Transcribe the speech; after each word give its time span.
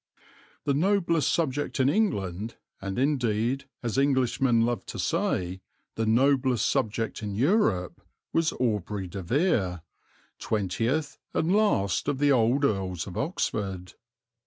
"The 0.63 0.73
noblest 0.73 1.31
subject 1.31 1.79
in 1.79 1.87
England, 1.87 2.55
and 2.81 2.97
indeed, 2.97 3.65
as 3.83 3.99
Englishmen 3.99 4.65
loved 4.65 4.87
to 4.87 4.97
say, 4.97 5.61
the 5.93 6.07
noblest 6.07 6.65
subject 6.65 7.21
in 7.21 7.35
Europe, 7.35 8.01
was 8.33 8.51
Aubrey 8.53 9.05
de 9.05 9.21
Vere, 9.21 9.83
twentieth 10.39 11.19
and 11.35 11.51
last 11.55 12.07
of 12.07 12.17
the 12.17 12.31
old 12.31 12.65
Earls 12.65 13.05
of 13.05 13.15
Oxford. 13.15 13.93